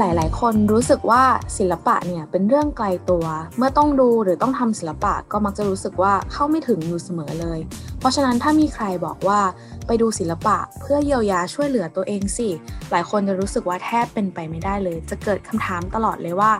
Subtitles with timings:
[0.00, 1.22] หลาย ๆ คนรู้สึกว่า
[1.58, 3.24] ศิลปะเนี่ยเป็นเรื่องไกลตัว
[3.56, 7.58] เมื่อต้องดูหรือต้องทำศิลปะก็มักจะรู้สึกว่าเข้าไม่ถึงอยู่เสมอเลย
[7.98, 9.40] เพราะฉะนั้นถ้ามีใครบอกว่า
[9.86, 12.48] ไปดูศิลปะเพื่อเยียวยาช่วยเหลือตัวเองสิ
[12.90, 16.52] หลายคนจะรู้สึกว่าแทบเป็นไปไม่ได้เลย จะเกิดคำถามตลอดเลยว่า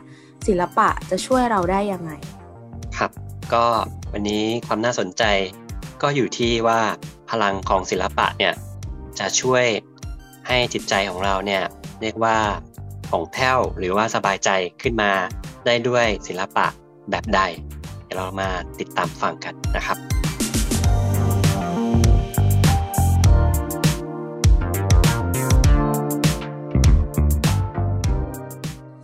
[0.46, 2.12] ศิลปะจะช่วยเราได้ยังไง
[2.96, 3.10] ครับ
[3.52, 3.64] ก็
[4.12, 5.22] วันนี้ความน่าสนใจ
[6.02, 6.80] ก็อยู่ที่ว่า
[7.30, 8.54] พลังของศิลปะเนี่ย
[9.18, 9.64] จะช่วย
[10.46, 11.62] ให้จิตใจของเราเนี่ย
[12.00, 12.36] เรียกว่า
[13.10, 14.50] ผ่องแผ้วหรือว่าสบายใจ
[14.82, 15.10] ขึ้นมา
[15.66, 16.66] ได้ด้วยศิลปะ
[17.10, 17.40] แบบใด
[18.04, 18.48] เดี๋ยวเรามา
[18.80, 19.98] ติดตามฟังกันนะครับ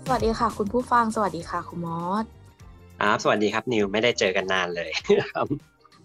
[0.04, 2.24] สวัสดีค่ะ คุณผู้ฟังสวัสดีค่ะคุณมอส
[3.00, 4.90] ครับสวัสดีครับนิวไม่ได้เจอกันนานเลย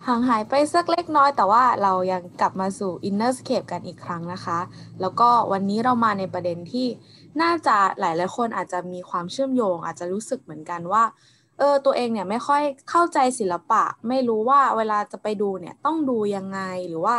[0.07, 4.59] ห่างหายไปสักเล็กน้อย แต่ว่าเรายังกลับมาสู่ Innerscape กันอีกครั้งนะคะ
[5.01, 6.87] แล้วก็วันนี้เรามาในประเด็นที่
[7.41, 11.03] น่าจะหลายหลายคนอาจจะมีความเชื่อมโยง อาจจะรู้สึกเหมือนกันว่า
[11.57, 17.15] เออตัวเองเนี่ยไม่ค่อยเข้าใจศิลปะ ไม่รู้ว่าเวลาจะไปดูเนี่ยต้องดูยังไงหรือว่า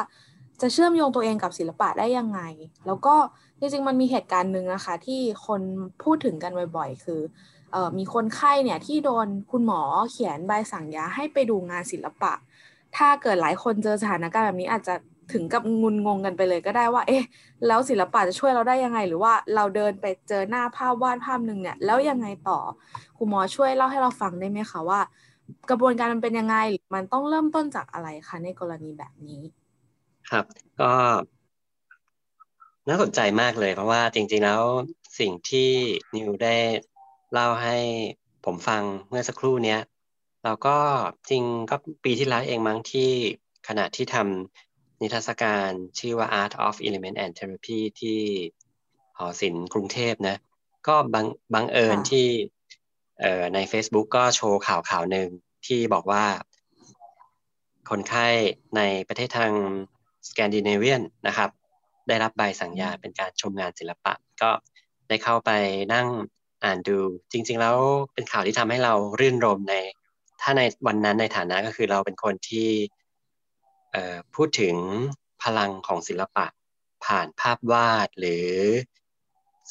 [0.61, 2.41] จะเชื่อมโยงตัวเองกับศิลปะได้ยังไง
[2.87, 3.15] แล้วก็
[3.59, 5.61] จริงๆมันมีเหตุการณ์หนึ่งนะคะที่คน
[6.03, 7.21] พูดถึงกันบ่อยๆ คือ
[7.73, 12.33] เออมีคนไข้เนี่ยที่โดนคุณหมอเขียนใบสั่งยาให้ไปดูงานศิลปะ
[12.97, 14.95] ถ้าเกิดหลายคนเจอสถานการณ์แบบนี้อาจจะ
[15.33, 17.25] ถึงกับงุนงงกันไปเลยก็ได้ว่า เอ๊ะ
[17.67, 22.59] แล้วศิลปะจะช่วยเราได้ยังไง หรือว่าเราเดินไปเจอหน้าภาพวาดภาพหนึ่งเนี่ย แล้วยังไงต่อ
[23.17, 25.01] ครูหมอช่วยเล่าให้เราฟังได้ไหมคะว่า
[25.71, 26.57] กระบวนการมันเป็นยังไง
[26.95, 29.43] มันต้องเริ่มต้นจากอะไรคะในกรณีแบบนี้
[30.31, 30.45] ครับ
[30.81, 30.93] ก็
[32.89, 34.63] น่าสนใจมากเลยเพราะว่าจริง ๆแล้ว
[35.19, 35.71] สิ่งที่
[36.15, 36.57] นิวได้
[37.33, 37.77] เล่าให้
[38.45, 39.81] ผมฟังเมื่อสักครู่เนี้ย
[40.45, 40.77] เราก็
[41.31, 43.11] จริงก็ปีที่แล้วเองมั้งที่
[43.69, 44.72] ขณะที่ทำ
[45.03, 48.21] นิทรรศการชื่อว่า Art of Element and Therapy ที่
[49.19, 50.37] หอศิลป์กรุงเทพนะ
[50.89, 52.27] ก็บังบังเอิญที่
[53.21, 55.29] เอ่อใน Facebook ก็โชว์ข่าวข่าวหนึ่ง
[55.67, 56.25] ที่บอกว่า
[57.91, 58.27] คนไข้
[58.77, 59.53] ในประเทศทาง
[60.29, 61.51] สแกนดิเนเวียนนะครับ
[62.09, 64.51] ได้รับใบสั่งยาเป็นการชมงานศิลปะ ก็
[65.09, 65.51] ได้เข้าไป
[65.95, 66.09] นั่ง
[66.65, 66.99] อ่านดู
[67.33, 67.77] จริง ๆ แล้ว
[68.15, 69.75] เป็นข่าวที่ทำให้เรารื่นรมใน
[70.41, 72.69] ถ้าในวันนั้นในฐานะก็คือเราเป็นคนที่
[74.35, 74.77] พูดถึง
[75.43, 76.47] พลังของศิลปะ
[77.05, 78.49] ผ่านภาพวาดหรือ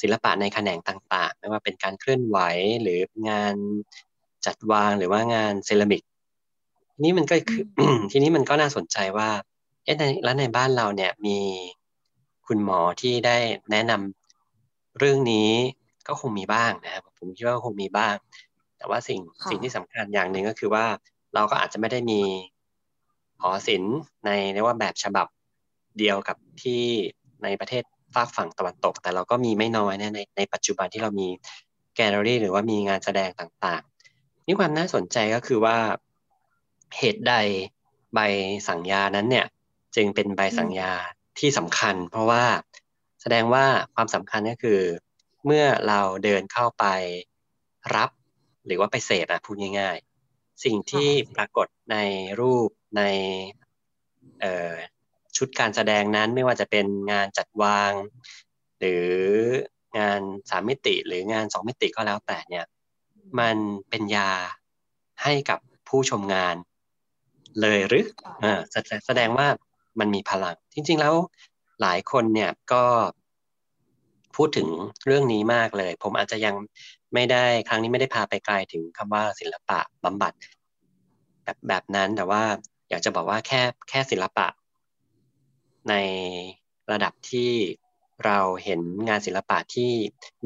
[0.00, 2.38] ศิลปะในแขนงต่างๆ ไม่ว่าเป็นการเคลื่อนไหว
[2.82, 3.54] หรืองาน
[4.46, 6.02] จัดวางหรือว่างานเซรามิก
[7.02, 7.64] นี่มันก็คือ
[8.10, 9.30] ทีนี้มันก็น่าสนใจว่า
[9.84, 11.38] เอ๊ะแล้วในบ้านเราเนี่ยมี
[12.46, 13.36] คุณหมอที่ได้
[13.70, 15.50] แนะนำเรื่องนี้
[16.08, 18.14] ก็คงมีบ้างนะครับผมคิดว่าคงมีบ้าง
[18.78, 20.84] แต่ว่าสิ่งสิ่งที่สำคัญอย่างหนึ่งก็คือว่า
[21.34, 22.20] เราก็อาจจะไม่ได้มี
[23.42, 25.26] หอศิลป์ในเรียกว่าแบบฉบับ
[25.98, 26.82] เดียวกับที่
[27.44, 27.82] ในประเทศ
[28.14, 30.04] ฝากฝั่งตะวันตก แต่เราก็มีไม่น้อยใน
[30.36, 31.28] ในปัจจุบันที่เรามี
[31.96, 35.76] แกลเลอรี่หรือว่ามีงานแสดงต่างๆ นี่ความน่าสนใจก็คือว่า
[36.98, 37.34] เหตุใด
[38.14, 38.20] ใบ
[38.68, 39.46] สั่งยานั้นเนี่ย
[39.96, 40.92] จึงเป็นใบสั่งยา
[41.38, 42.44] ที่สำคัญ เพราะว่า
[43.22, 43.64] แสดงว่า
[43.94, 44.80] ความสำคัญก็คือ
[45.46, 46.84] เมื่อเราเดินเข้าไป
[47.96, 48.10] รับ
[48.66, 50.11] หรือว่าไปเสพนะพูดง่ายๆ
[50.64, 51.96] สิ่งที่ปรากฏใน
[52.40, 53.02] รูปใน
[55.36, 57.92] ชุดการแสดงนั้นไม่ว่าจะเป็นงานจัดวาง
[58.78, 59.06] หรือ
[59.98, 60.20] งาน
[60.50, 62.66] สามมิติหรืองานสองมิติก็แล้วแต่เนี่ย
[63.38, 63.56] มัน
[63.88, 64.30] เป็นยา
[65.22, 65.58] ให้กับ
[65.88, 66.56] ผู้ชมงาน
[67.60, 68.06] เลยหรือ
[68.44, 68.60] อ่า
[69.06, 69.46] แสดงว่า
[69.98, 71.14] มันมีพลัง จริง ๆ แล้ว
[71.82, 72.84] หลายคนเนี่ยก็
[74.36, 74.68] พูดถึง
[75.06, 76.54] เรื่องนี้มากเลย ผมอาจจะยัง
[77.14, 80.32] ไม่ได้ครั้งนี้ไม่ได้พาไปไกลถึงคำว่าศิลปะบำบัด
[81.44, 82.42] แบบแบบนั้นแต่ว่า
[82.90, 84.46] อยากจะบอกว่าแค่แค่ศิลปะ
[85.88, 85.94] ใน
[86.92, 87.50] ระดับที่
[88.26, 89.92] เราเห็นงานศิลปะที่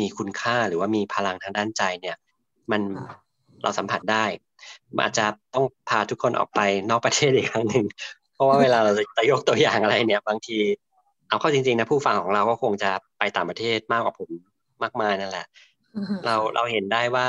[0.00, 2.16] มีคุณค่าหรือว่ามีพลังทางด้านใจเนี่ย
[2.70, 2.82] มัน
[3.62, 4.24] เราสัมผัสได้
[5.02, 7.86] อาจจะต้องพาทุกคนออกไปนอกประเทศอีกครั้งหนึ่ง
[8.34, 10.58] เพราะว่าเวลาเราจะยกตัวอย่างอะไรเนี่ย บางที
[11.28, 14.30] เอาเข้าจริงๆนะผู้ฟังของเราก็คงจะไปต่างประเทศมากกว่าผม
[14.82, 15.46] มากมายนั่นแหละ
[16.24, 17.28] เราเราเห็นได้ว่า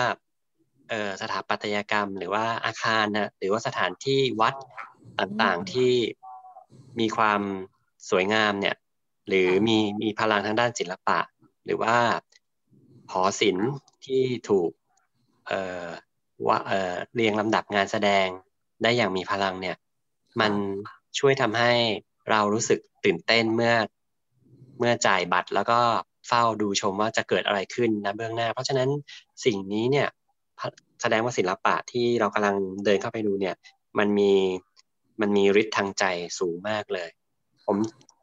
[0.89, 4.53] เอ่อสถาปัตยกรรม หรือว่าอาคารนะหรือว่าสถานที่วัด
[5.19, 5.93] ต่างๆที่
[6.99, 7.41] มีความ
[8.09, 8.75] สวยงามเนี่ย
[9.27, 11.19] หรือมีมีพลังทางด้านศิลปะ
[11.65, 11.95] หรือว่า
[13.11, 13.69] หอศิลป์
[14.05, 14.71] ที่ถูก
[15.47, 15.87] เอ่อ
[16.47, 18.27] ว่าเอ่อเรียงลำดับงานแสดง
[18.83, 19.77] ได้อย่างมีพลังเนี่ย
[20.41, 20.53] มัน
[21.19, 21.73] ช่วยทำให้
[22.29, 23.75] เรารู้สึกตื่นเต้นเมื่อ
[24.79, 25.79] เมื่อจ่ายบัตรแล้วก็
[26.27, 28.89] เฝ้าดูชมว่าจะเกิดอะไรขึ้นนะเบื้องหน้า เพราะฉะนั้น
[29.45, 30.07] สิ่งนี้เนี่ย
[31.01, 33.55] แสดงว่าศิลปะที่เรากำลังเดินเข้าไปดูเนี่ย
[33.99, 34.31] มันมี
[35.21, 36.03] มันมีฤทธิ์ทางใจ
[36.39, 37.09] สูงมากเลย
[37.65, 37.77] ผม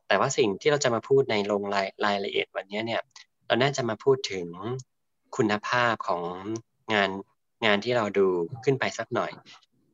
[0.09, 3.03] แต่ว่าสิ่งที่เราจะมาพูดในลงรายรายละเอียดวันนี้เนี่ย
[3.47, 4.47] เราน่าจะมาพูดถึง
[5.37, 6.23] คุณภาพของ
[6.93, 7.11] งาน
[7.67, 8.27] งานที่เราดู
[8.65, 9.33] ขึ้นไปสักหน่อย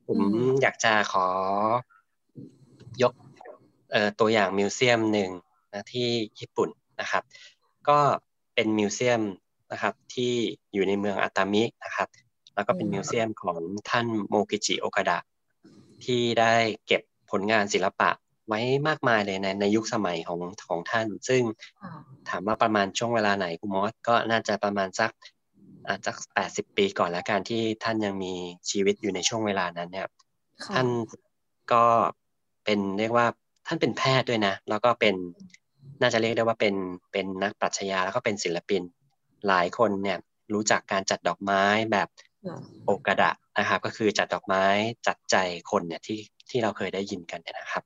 [0.07, 0.19] ผม
[0.61, 1.25] อยากจะขอ
[3.03, 3.13] ยก
[4.19, 5.29] ตัวอย่างมิวเซียมหนึ่ง
[5.73, 6.07] นะที่
[6.39, 6.69] ญี่ปุ่น
[7.01, 7.23] นะครับ
[7.89, 7.99] ก็
[8.55, 9.21] เป็นมิวเซียม
[9.71, 10.33] นะครับที่
[10.73, 12.09] อยู่ในเมืองอาตามินะครับ
[12.55, 13.57] แล้วก็เป็นมิวเซียมของ
[13.89, 15.17] ท่านโมกิจิโอกาดะ
[16.03, 16.53] ที่ได้
[16.85, 17.01] เก็บ
[17.31, 18.09] ผลงานศิลปะ
[18.47, 21.41] ไว้มากมายเลยในในยุคสมัยของของท่าน ซึ่ง
[22.29, 25.11] ถามว่าประมาณช่วงเวลาไหนคุณมอสก็น่าจะประมาณสัก
[25.87, 28.33] อาจจะแปดสิบปีก่อนแล้วการที่ท่านยังมี
[28.69, 30.07] ชีวิตอยู่ในช่วงเวลานั้นเนี่ย
[30.73, 30.87] ท่าน
[31.73, 31.85] ก็
[32.65, 33.27] เป็นเรียกว่า
[33.67, 35.15] ท่านเป็นแพทย์ด้วยนะ แล้วก็เป็น
[36.01, 36.75] น่าจะเรียกได้ว่าเป็น
[37.11, 38.81] เป็นนักปรัชญาแล้วก็เป็นศิลปิน
[39.47, 40.17] หลายคนเนี่ย
[40.53, 42.07] รู้จักการจัดดอกไม้แบบ
[42.85, 44.63] โอกระดะนะครับ ก็คือจัดดอกไม้
[45.07, 45.35] จัดใจ
[45.71, 46.19] คนเนี่ยที่
[46.49, 47.83] ที่เราเคยได้ยินกันเนี่ยนะครับ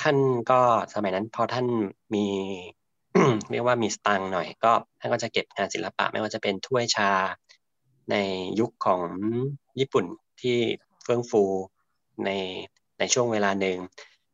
[0.00, 0.16] ท่าน
[0.50, 0.60] ก็
[0.94, 1.66] สมัยนั้นพอท่าน
[2.14, 2.26] มี
[3.50, 7.12] เรียกว่ามีสตังหน่อย ก็ท่านก็จะเก็บงานศิลปะ ไม่ว่าจะเป็นถ้วยชา
[8.10, 8.16] ใน
[8.60, 9.02] ยุคของ
[9.80, 10.04] ญี่ปุ่น
[10.40, 10.58] ที่
[11.02, 11.42] เฟื่องฟู
[12.24, 12.30] ใน
[12.98, 13.78] ในช่วงเวลาหนึ่ง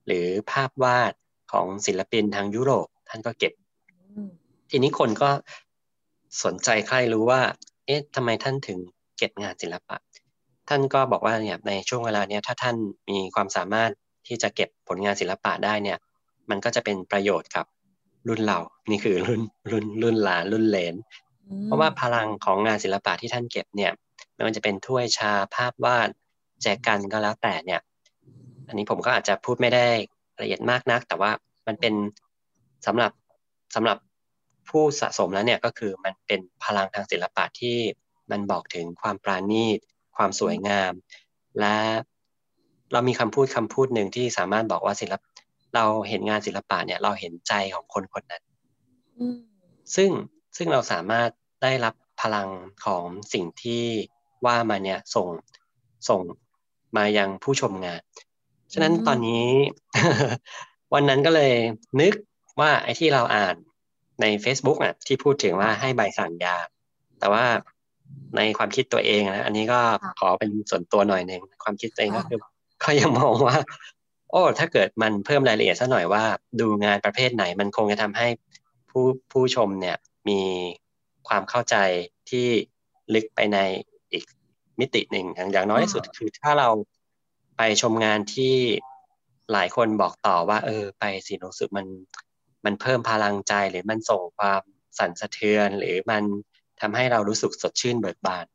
[0.07, 1.13] หรือภาพวาด
[1.55, 3.53] ของศิลปินทางยุโรป ท่านก็เก็บ
[4.71, 5.31] ทีนี้คนก็
[6.45, 7.41] สนใจใครรู้ว่า
[7.87, 8.79] เอ๊ะทำไมท่านถึง
[9.19, 9.97] เก็บงานศิลปะ
[10.69, 12.77] ท่านก็บอกว่าเนี่ยในช่วงเวลาเนี้ยถ้าท่าน
[13.11, 13.91] มีความสามารถ
[14.29, 15.99] ที่จะเก็บผลงานศิลปะได้เนี่ย
[16.51, 17.65] มันก็จะเป็นประโยชน์กับ
[18.29, 18.59] รุ่นเรา
[18.91, 19.41] นี่คือรุ่น
[19.71, 20.95] รุ่นรุ่นหลานรุ่นเลน
[21.65, 23.93] เพราะว่าพลังของงานศิลปะที่ท่านเก็บเนี่ย
[24.35, 26.09] ไม่ว่าจะเป็นถ้วยชาภาพวาด
[26.63, 27.81] แจกันก็แล้วแต่เนี่ย
[28.69, 29.87] อันนี้ผมก็อาจจะพูดไม่ได้
[30.43, 31.31] ละเอียดมากนัก แต่ว่า
[31.67, 31.95] มันเป็น
[32.87, 33.13] สำหรับ
[33.75, 33.99] สำหรับ
[34.69, 37.79] ผู้สะสมแล้วเนี่ยก็คือมันเป็นพลังทางศิลปะที่
[38.31, 39.79] มันบอกถึงความปราณีต
[40.17, 40.93] ความสวยงาม
[41.61, 41.77] และ
[42.93, 45.23] เรามีคำพูดคำพูดหนึ่งที่สามารถบอกว่าศิลป
[45.75, 48.43] เราเห็นงานศิลปะเนี่ยเราเห็นใจของคนคนนั้น
[49.97, 50.11] ซึ่ง
[50.57, 51.29] ซึ่งเราสามารถ
[51.63, 52.49] ได้รับพลัง
[52.85, 53.85] ของสิ่งที่
[54.47, 55.29] ว่ามาเนี่ยส่ง
[56.09, 56.21] ส่ง
[56.97, 58.01] มายังผู้ชมงาน
[58.73, 59.47] ฉะนั้นตอนนี้
[60.95, 61.53] วันนั้นก็เลย
[62.01, 62.15] นึก
[62.61, 63.55] ว่าไอ้ที่เราอ่าน
[64.21, 66.57] ใน Facebook อะที่พูดถึงว่าให้ใบสั่งยา
[67.21, 67.45] แต่ว่า
[68.37, 69.81] ในความคิดตัวเองนะอันนี้ก็
[70.21, 72.39] ขอเป็นส่วนตัวหน่อยหนึ่งความคิดตัวเองก็คือ
[72.81, 73.57] เขายังมองว่า
[74.31, 76.25] โอ้ ถ้าเกิดมันเพิ่มรายละเอียดซะหน่อยว่า
[76.61, 78.29] ดูงานประเภทไหนมันคงจะทำให้
[78.91, 79.97] ผู้ผู้ชมเนี่ย
[80.29, 80.41] มี
[81.29, 81.77] ความเข้าใจ
[82.31, 82.47] ที่
[83.15, 83.59] ลึกไปใน
[84.13, 84.25] อีก
[84.81, 86.69] มิติหนึ่งอย่างอย่างน้อยที่สุดคือถ้าเรา
[87.57, 88.55] ไปชมงานที่
[89.53, 91.87] หลายคนบอกต่อว่า เออ ไปสิรู้สึกมัน
[92.65, 94.63] มันเพิ่มพลังใจหรือมันส่งความ
[94.99, 96.23] สั่นสะเทือน หรือมัน
[96.81, 98.47] ทำให้เรารู้สึกสดชื่นเบิกบาน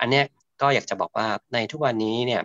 [0.00, 0.24] อันเนี้ย
[0.62, 2.42] ก็อยากจะบอกว่าในทุกวันนี้เนี่ย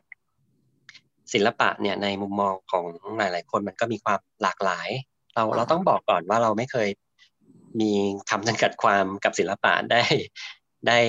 [1.33, 2.85] ศิลปะเนี่ยในมุมมองของ
[3.17, 4.89] หลาย ๆ คนมันก็มีความหลากหลาย
[5.33, 6.89] เราเราต้องบอกก่อนว่าเราไม่เคย
[7.81, 7.91] มี
[8.29, 10.01] คำจำกัดความกับศิลปะได้
[10.87, 10.99] ได้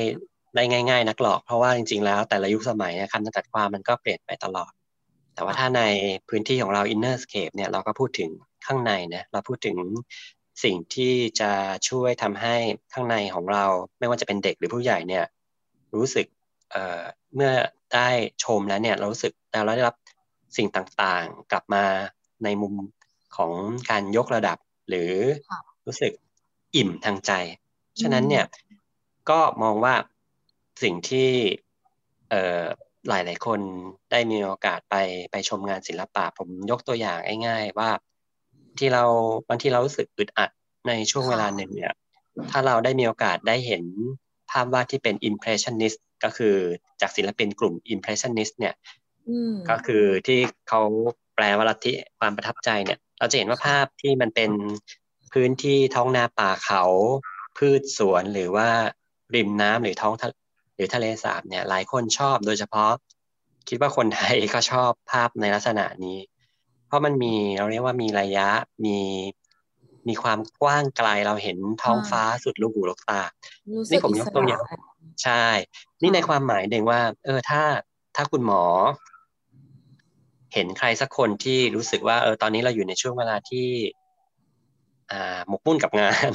[0.54, 4.72] ได้ง่าย ๆ นักหรอก เพราะว่าจริง ๆ แล้วแต่ละยุคสมัยคำจำกัดความมันก็เปลี่ยนไปตลอด
[5.34, 5.82] แต่ว่าถ้าใน
[6.28, 8.30] พื้นที่ของเรา inner scape เนี่ยเราก็พูดถึง
[8.66, 9.76] ข้างในนะเราพูดถึง
[10.64, 11.50] สิ่งที่จะ
[11.88, 12.54] ช่วยทำให้
[12.92, 13.64] ข้างในของเรา
[13.98, 15.24] ไม่ว่าจะเป็นเด็กหรือผู้ใหญ่เนี่ย
[15.94, 16.26] รู้สึก
[16.72, 17.52] เเมื่อ
[17.94, 18.08] ได้
[18.44, 19.96] ชมแล้วเนี่ยเรารู้สึกเราได้รับ
[20.56, 21.84] สิ่งต่างๆ กลับมา
[22.44, 22.74] ในมุม
[23.36, 23.52] ของ
[23.90, 24.58] การยกระดับ
[24.88, 25.12] หรือ
[25.86, 26.12] รู้สึก
[26.76, 27.32] อิ่มทางใจ
[28.00, 28.46] ฉะนั้นเนี่ย
[29.30, 29.94] ก็มองว่า
[30.82, 31.30] สิ่งที่
[33.08, 33.60] หลายหลายคน
[34.10, 34.96] ได้มีโอกาสไป
[35.32, 37.90] ไปชมงานศิลปะ ผมยกตัวอย่างง่ายๆว่า
[38.78, 39.04] ที่เรา
[39.48, 40.50] บางทีเรารู้สึกอึดอัด
[40.88, 41.92] ในช่วงเวลาหนึ่งเนี่ย
[42.50, 43.84] ถ้าเราได้มีโอกาสได้เห็น
[44.50, 46.56] ภาพวาดที่เป็น impressionist ก็คือ
[47.00, 48.74] จากศิลปินกลุ่ม impressionist เนี่ย
[49.70, 50.82] ก็คือที่เขา
[51.34, 54.50] แปลว่าลัทธิความประทับใจเนี่ย เราจะเห็นว่าภาพที่มันเป็น
[55.32, 56.84] พื้นที่ท้องนาป่าเขา
[57.58, 58.68] พืชสวนหรือว่า
[59.34, 60.14] ริมน้ำหรือท้อง
[60.74, 62.90] หรือทะเลสาบเนี่ยหลายคนชอบโดยเฉพาะ
[63.68, 66.18] คิดว่าคนไทยก็ชอบภาพในลักษณะนี้
[66.92, 68.48] ราะมันมีเราเรียกว่ามีระยะ
[68.84, 68.98] มี
[70.08, 73.22] มีความกว้างไกลเราเห็นท้องฟ้าสุดลูกหูลูกตา
[73.90, 74.62] นี่ผมยกตัวอย่าง
[75.22, 75.44] ใช่
[76.02, 77.62] นี่ในความหมายเดงว่า เออถ้า
[78.16, 78.62] ถ้าคุณหมอ
[80.54, 83.68] เห็นใครสักคนที่รู้สึกว่าเออตอนนี้เราอยู่ในช่วงเวลาที่
[85.10, 86.32] อ่าหมกมุ่นกับงาน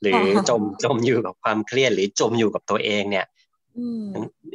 [0.00, 3.26] หรือจมจมอยู่กับความเครียดหรือจมอยู่กับตัวเองเนี่ย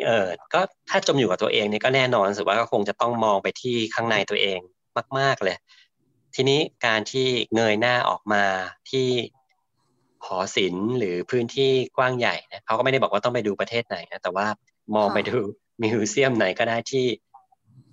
[0.05, 4.60] เออก็ถ้าจมอยู่กับตัวเองเนี่ยก็แน่นอนสุดว่าก็คงจะต้องมองไปที่ข้างในตัวเอง
[5.20, 5.58] มาก ๆเลย
[6.36, 8.44] ทีนี้การที่เงยหน้าออกมา
[8.89, 9.08] ที่
[10.25, 14.48] หอศิลป์หรือพื้นที่กว้างใหญ่นะเขาก็ไม่ได้บอกว่าต้องไปดูประเทศไหนนะแต่ว่า
[14.96, 15.36] มองไปดู
[15.82, 17.08] มิวเซียมไหนก็ได้ที่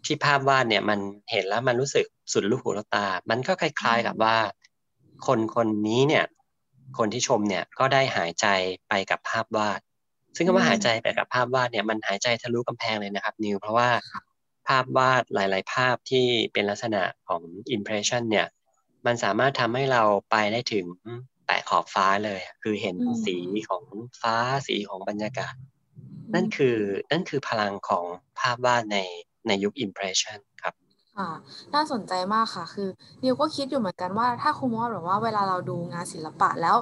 [0.04, 0.98] ที่ภาพวาดเนี่ยมัน
[1.30, 4.36] เห็นแล้วมันรู้สึกสุดลูกหูลูกตา มันก็คล้าย ๆกับว่า
[5.26, 6.24] คนคนนี้เนี่ย
[6.98, 8.46] คนที่ชมเนี่ยก็ได้หายใจ
[8.88, 9.80] ไปกับภาพวาด
[10.36, 13.90] ซึ่งคำว่าหายใจไปกับภาพวาดเนี่ยมันหายใจทะลุกำแพงเลยนะครับ นิวเพราะว่า
[14.68, 17.42] ภาพวาดหลาย ๆ ภาพที่เป็นลักษณะของ
[17.76, 18.46] impression เนี่ย
[19.06, 20.86] มันสามารถทำให้เราไปได้ถึง
[21.46, 23.36] แตะขอบฟ้าเลย คือเห็นสี
[23.68, 23.84] ของ
[24.22, 24.34] ฟ้า
[24.66, 25.54] สีของบรรยากาศ
[26.34, 26.76] นั่นคือ
[27.10, 28.04] นั่นคือพลังของ
[28.40, 28.98] ภาพวาดใน
[29.46, 30.38] ในยุค impression
[31.16, 31.30] ครับค่ะ
[31.74, 32.88] น่าสนใจมากค่ะ คือ
[33.22, 36.76] นิวก็คิดอยู่เหมือนกันว่า ถ้าคุณมอแบบว่าเวลาเราดูงานศิลปะแล้ว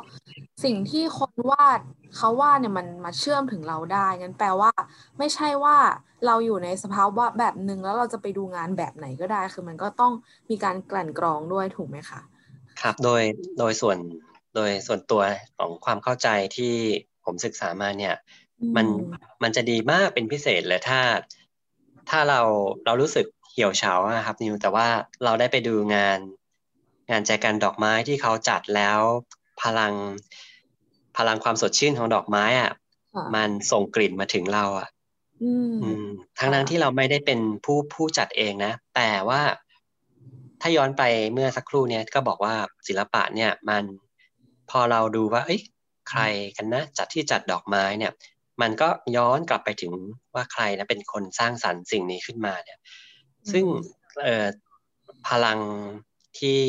[0.64, 1.80] สิ่งที่คนวาด
[2.16, 4.70] เขาวาดเนี่ยมันมาเชื่อมถึงเราได้งั้นแปลว่า
[5.18, 5.76] ไม่ใช่ว่า
[6.26, 10.12] เราอยู่ในสภาวะแบบหนึ่งแล้วเราจะไปดูงานแบบไหนก็ได้ คือมันก็ต้อง
[10.50, 12.20] มีการกลั่นกรองด้วยถูกไหมคะ
[12.80, 13.22] ครับโดย
[13.58, 13.98] โดยส่วน
[14.54, 15.22] โดยส่วนตัว
[15.58, 16.74] ของความเข้าใจที่
[17.24, 18.14] ผมศึกษามาเนี่ย
[18.76, 18.86] มัน
[19.42, 21.00] มันจะดีมากเป็นพิเศษเลยถ้า
[22.10, 22.40] ถ้าเรา
[22.86, 24.86] เรารู้สึก เหี่ยวเฉานะครับนิวแต่ว่า
[25.24, 26.18] เราได้ไปดูงาน
[27.10, 29.00] งานแจกันดอกไม้ที่เขาจัดแล้ว
[29.62, 29.94] พลัง
[31.16, 32.70] พลังความสดชื่นของดอกไม้อะ
[33.34, 34.88] มันส่งกลิ่นมาถึงเราอะ
[36.38, 39.42] ทั้งนั้นที่เราไม่ได้เป็นผู้ผู้จัดเองนะ แต่ว่า
[40.60, 41.02] ถ้าย้อนไป
[41.32, 42.54] เมื่อสักครู่เนี้ยก็บอกว่า
[42.88, 43.84] ศิลปะเนี่ยมัน
[44.70, 45.60] พอเราดูว่าเอ้ย
[46.10, 46.22] ใคร
[46.56, 48.12] กันนะจัดที่จัดดอกไม้เนี่ย
[48.60, 49.92] มันก็ย้อนกลับไปถึง
[50.34, 52.78] ว่าใครนะเป็นคนสร้างสรรค์สิ่งนี้ขึ้นมาเนี่ย
[53.52, 53.64] ซึ่ง
[55.28, 55.58] พลัง
[56.38, 56.60] ที่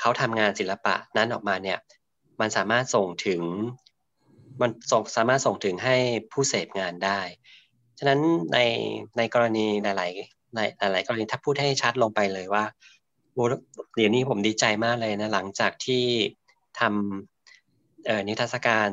[0.00, 1.78] เขาทำงานศิลปะนั้นออกมาเนี่ย
[2.40, 3.42] มันสามารถส่งถึง
[4.60, 5.96] มันส่งสามารถส่งถึงให้
[6.32, 7.20] ผู้เสพงานได้
[7.98, 8.20] ฉะนั้น
[8.52, 8.58] ใน
[9.16, 10.60] ในกรณีหลายๆใน
[10.92, 12.64] หลายกรณีถ้าพูดให้ชัดลงไปเลยว่า
[13.96, 16.04] เดี๋ยวนี้ผมดีใจมากเลยนะหลังจากที่
[16.80, 18.90] ทำนิทรรศการ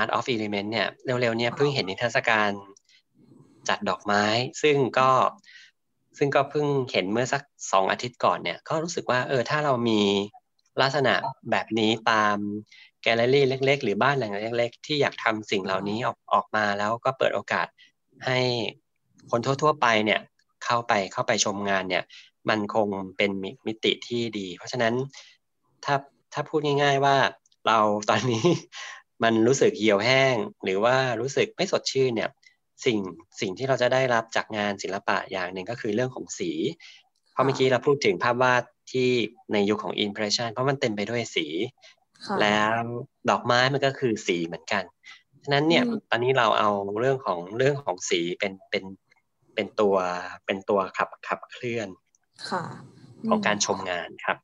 [0.00, 2.50] Art of Element เนี่ยเร็วๆเนี่ยเพิ่งเห็นนิทรรศการ
[3.68, 4.24] จัดดอกไม้
[4.62, 5.10] ซึ่งก็
[6.18, 7.42] ซึ่งก็เพิ่งเห็นเมื่อสัก
[7.72, 10.00] สองอาทิตย์ก่อนเนี่ยก็รู้สึกว่าเออถ้าเรามี
[10.80, 11.14] ลักษณะ
[11.50, 12.36] แบบนี้ตาม
[13.02, 17.66] แกลเลอรี่เล็ก ๆ หรือบ้านหลังเล็ก ๆ ที่อยากทำสิ่งเหล่านี้ออกออกมาแล้วก็เปิดโอกาส
[18.26, 18.38] ให้
[19.30, 20.20] คนทั่ว ๆ ไปเนี่ย
[20.64, 22.04] เข้าไปเข้าไปชมงานเนี่ย
[22.48, 23.30] มันคงเป็น
[23.66, 24.94] มิติที่ดี เพราะฉะนั้น
[25.84, 25.94] ถ้า
[26.32, 27.16] ถ้าพูดง่าย ๆว่า
[27.66, 27.78] เรา
[28.10, 28.46] ตอนนี้
[29.22, 32.30] มันรู้สึกเหี่ยวแห้ง หรือว่ารู้สึกไม่สดชื่นเนี่ย
[32.84, 32.98] สิ่ง
[33.40, 36.50] สิ่งที่เราจะได้รับจากงานศิลปะอย่างหนึ่งก็คือเรื่องของสี
[37.32, 39.08] เพราะเมื่อกี้เราพูดถึงภาพวาดที่
[39.52, 41.46] ในยุคขของ impression เพราะมันเต็มไปด้วยสี
[42.40, 42.74] แล้ว
[43.30, 44.84] ดอกไม้มันก็คือสีเหมือนกัน
[45.42, 48.84] ฉะนั้นเนี่ยตอนนี้เราเอาเรื่องของเรื่องของสีเป็นเป็น
[49.54, 49.96] เป็นตัว
[50.46, 51.88] เป็นตัวขับขับเคลื่อน
[52.50, 52.64] ค่ะ
[53.28, 54.36] ของการชมงานครับ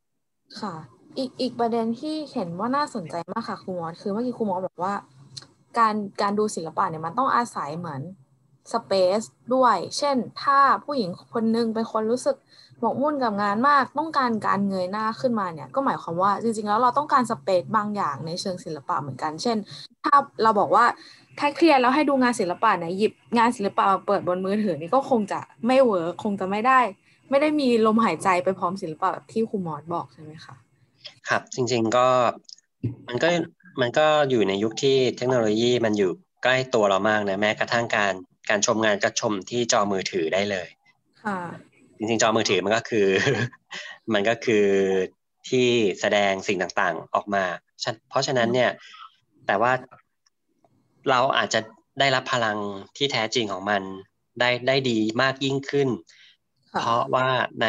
[0.61, 0.75] ค่ะ
[1.19, 4.95] อีกอีกประเด็นที่เห็นว่าน่าสนใจมากค่ะครูมอสคือเมื่อกี้ครูมอสบอกว่า
[5.79, 8.01] การการดูศิลปะเนี่ยมันต้องอาศัยเหมือน
[8.73, 9.21] สเปซ
[9.55, 12.37] ด้วย เช่น ถ้าผู้หญิงคนนึงเป็นคนรู้สึก
[12.81, 19.57] หมกมุ่นกับงานมาก ต้องการการเงยหน้าขึ้นมาเนี่ย ก็หมายความว่าจริงๆ แล้วเราต้องการสเปซบางอย่างในเชิงศิลปะเหมือนกัน เช่น
[20.05, 20.85] ถ้าเราบอกว่า
[21.39, 26.81] ถ้าเครียดแล้วให้ดูงานศิลปะเนี่ยหยิบงานศิลปะมาเปิดบนมือถือนี่ก็คงจะไม่เวิร์คคงจะไม่ได้
[27.31, 30.55] ไม่ได้มีลมหายใจไปพร้อมศิลปะแบบที่ครูมอสบอกใช่ไหมคะ
[31.29, 32.07] ครับจริงๆก็
[33.09, 33.29] มันก็
[33.81, 36.11] มันก็อยู่ในยุคที่เทคโนโลยีมันอยู่
[36.43, 38.13] ใกล้ตัวเรามากนะแม้กระทั่งการ
[38.51, 40.69] การชมงานก็ชมที่จอมือถือได้เลย
[41.25, 41.39] ค่ะ
[41.99, 43.07] จริงๆจอมือถือมันก็คือ
[44.15, 44.67] มันก็คือ
[45.49, 45.69] ที่
[46.01, 47.45] แสดงสิ่งต่างๆออกมา
[48.09, 48.71] เพราะฉะนั้นเนี่ย
[49.47, 49.73] แต่ว่า
[51.11, 51.61] เราอาจจะ
[52.01, 52.59] ได้รับพลัง
[52.97, 53.83] ที่แท้จริงของมัน
[54.41, 55.89] ได้ได้ดีมากยิ่งขึ้น
[56.81, 57.29] เพราะว่า
[57.63, 57.69] ใน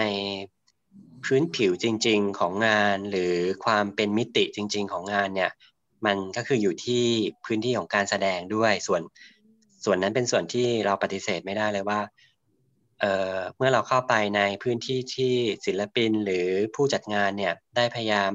[1.24, 3.34] พื้นผิวจริง ๆของงานหรือ
[3.66, 5.52] ความเป็นมิติจริง ๆ ของงานเนี่ย
[6.06, 7.04] มันก็คืออยู่ที่
[7.46, 9.02] พื้นที่ของการแสดงด้วยส่วน
[9.86, 12.00] ส่วนนั้นเป็นส่วนที่เราปฏิเสธไม่ได้เลยว่า
[13.00, 15.34] เเมื่อเราเข้าไปในพื้นที่ที่
[15.66, 18.32] ศิลปินหรือผู้จัดงานเนี่ยได้พยายาม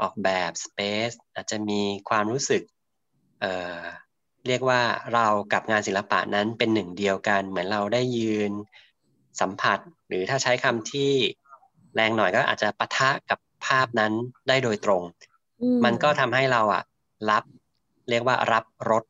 [0.00, 0.78] ออกแบบสเป
[1.08, 2.62] ซอาจจะมีความรู้สึก
[3.40, 4.82] เเรียกว่า
[5.14, 8.52] เรากับงานศิลปะนั้นเป็นหนึ่งเดียวกัน เหมือนเราได้ยืน
[9.40, 9.78] สัมผัส
[10.08, 11.12] หรือถ้าใช้คำที่
[11.94, 14.12] แรงหน่อยก็อาจจะปะทะกับภาพนั้น
[14.48, 15.02] ได้โดยตรง
[15.84, 16.82] มันก็ทำให้เราอะ
[17.30, 17.44] รับ
[18.10, 19.04] เรียกว่ารับรส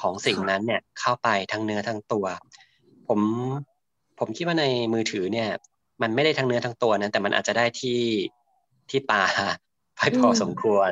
[0.00, 2.26] ของสิ่งนั้นเนี่ยเข้าไปทั้งเนื้อทั้งตัว
[3.08, 3.20] ผม
[4.18, 5.48] ผมคิดว่าในมือถือเนี่ย
[6.02, 8.00] มันไม่ได้ทั้งเนื้อทั้งตัวนะแต่มันอาจจะได้ที่
[8.90, 9.24] ที่ตา
[9.96, 10.90] ไปพอสมควร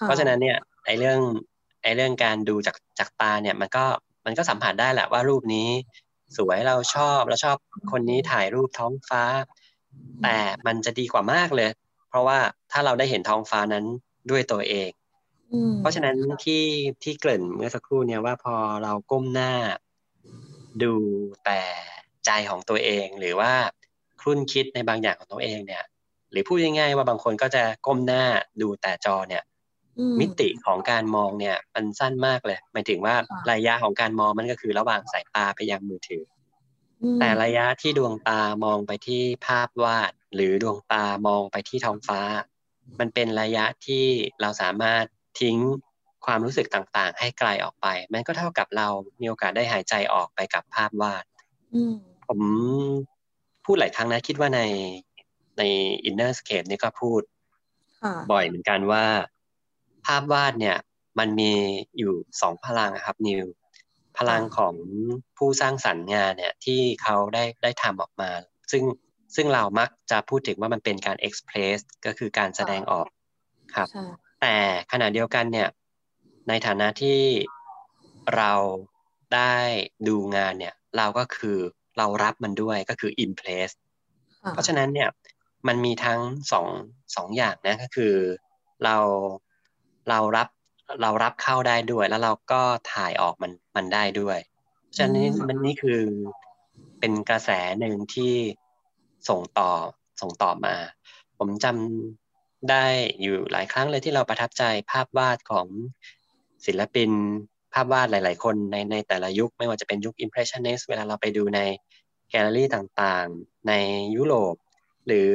[0.00, 1.20] เพราะฉะนั้นเนี่ยไอ้เรื่อง
[1.82, 3.84] ไอ้เรื่องการดูจากจากตาเนี่ยมันก็
[4.26, 5.68] มันก็สัมผัสได้แหละว่ารูปนี้
[6.36, 7.56] สวยเราชอบเราชอบ
[7.92, 9.22] คนนี้ถ่ายรูปท้องฟ้า
[10.22, 11.70] แต่มันจะดีกว่ามากเลย
[12.08, 12.38] เพราะว่า
[12.72, 13.84] ถ้าเราได้เห็นท้องฟ้านั้น
[14.30, 14.90] ด้วยตัวเอง
[15.80, 16.64] เพราะฉะนั้นที่
[17.02, 19.52] ที่เกริ่นเมื่อสักครู่เนี่ยว่าพอเราก้มหน้า
[20.82, 20.92] ดู
[21.44, 21.60] แต่
[22.26, 23.52] ใจของตัวเองหรือว่า
[24.20, 25.84] ครุ่นคิดในบางอย่างของตัวเองเนี่ย
[26.30, 28.24] หรือพูดง่ายๆว่าบางคนก็จะก้มหน้า
[28.60, 29.42] ดูแต่จอเนี่ย
[30.20, 33.14] มิติของการมองเนี่ย มันสั้นมากเลยหมายถึงว่า
[33.52, 36.24] ระยะของการมองมันก็คือระหว่างสายตาไปยังมือถือ
[37.20, 42.20] แต่ระยะที่ดวงตามองไปที่ภาพวาด หรือดวงตามองไปที่ท้องฟ้า
[43.00, 44.06] มันเป็นระยะที่
[44.40, 45.04] เราสามารถ
[45.40, 45.56] ทิ้ง
[46.26, 48.88] ความรู้สึกต่างๆ ให้ไกลออกไป มันก็เท่ากับเรา
[49.20, 51.24] มีโอกาสได้หายใจออกไปกับภาพวาด
[52.26, 52.40] ผม
[53.64, 54.60] พูดหลายครั้งนะคิดว่าใน
[55.58, 55.62] ใน
[56.08, 57.22] inner scape นี่ก็พูด
[58.32, 59.04] บ่อยเหมือนกันว่า
[60.06, 60.78] ภาพวาดเนี่ย
[61.18, 61.52] มันมี
[61.98, 63.44] อยู่สองพลังครับนิว
[64.18, 64.74] พลังของ
[65.36, 68.30] ผู้สร้างสรรค์งานเนี่ยที่เขาได้ได้ทำออกมา
[68.72, 68.84] ซึ่ง
[69.36, 73.08] ซึ่งเรามักจะพูดถึงว่ามันเป็นการเอ็กซ์เพรสก็คือการแสดงออก
[73.74, 73.88] ครับ
[74.40, 74.56] แต่
[74.92, 75.68] ขณะเดียวกันเนี่ย
[76.48, 77.20] ในฐานะที่
[78.36, 78.52] เรา
[79.34, 79.54] ได้
[80.08, 81.58] ดูงานเนี่ยเราก็คือ
[81.98, 83.70] เรารับมันด้วยก็คืออินเพลส
[84.50, 85.08] เพราะฉะนั้นเนี่ย
[85.68, 86.20] มันมีทั้ง
[86.52, 86.66] สอง
[87.16, 88.14] สองอย่างนะก็คือ
[88.84, 88.96] เรา
[90.08, 90.48] เรารับ
[91.02, 94.38] เรารับเข้าได้ด้วย แล้วเราก็ถ่ายออกมันมันได้ด้วย
[94.96, 96.00] ฉะนั้นมันนี่คือ
[97.00, 98.34] เป็นกระแสหนึ่งที่
[99.28, 99.70] ส่งต่อ
[100.20, 100.74] ส่งต่อมา
[101.38, 102.19] ผมจำ
[102.70, 102.86] ได้
[103.20, 105.66] อยู่หลายครั้งเลยที่เราประทับใจภาพวาดของ
[106.66, 107.10] ศิลปิน
[107.74, 111.60] ภาพวาดหลาย ๆ คนในในแต่ละยุค ไม่ว่าจะเป็นยุค Impressionist เวลาเราไปดูใน
[112.30, 113.72] แกลเลอรี่ต่างๆ ใน
[114.16, 114.54] ยุโรป
[115.06, 115.32] หรือ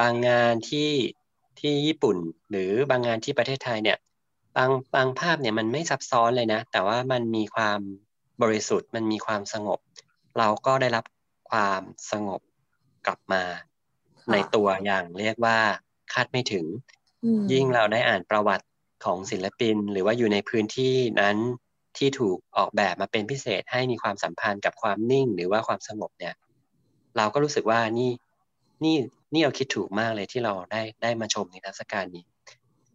[0.00, 0.90] บางงานที่
[1.60, 2.16] ที่ญี่ปุ่น
[2.50, 3.98] หรือบางงานที่ประเทศไทยเนี่ย
[4.56, 7.80] บางบางภาพเนี่ยมันไม่ซับซ้อนเลยนะ แต่ว่ามันมีความ
[8.42, 9.78] บริสุทธิ์มันมีความสงบ
[10.38, 11.04] เราก็ได้รับ
[11.50, 12.40] ความสงบ
[13.06, 13.42] กลับมา
[14.32, 15.58] ในตัวอย่างเรียกว่า
[16.14, 16.64] คาดไม่ถึง
[17.52, 18.66] ยิ่งเราได้อ่านประวัติ
[19.04, 21.36] ของศิลปิน หรือว่าอยู่ในพื้นที่นั้น
[21.98, 26.34] ที่ถูกออกแบบมาเป็นพิเศษให้มีความสัมพันธ์กับความนิ่งหรือว่าความสงบเนี่ย
[27.16, 28.10] เราก็รู้สึกว่านี่
[28.84, 28.96] นี่
[29.32, 32.24] นี่เราคิดถูกมากเลยที่เราได้ได้มาชมในเทศกาลนี้